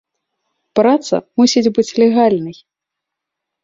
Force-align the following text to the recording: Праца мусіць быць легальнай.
Праца 0.79 1.15
мусіць 1.43 1.65
быць 1.79 1.89
легальнай. 2.01 2.57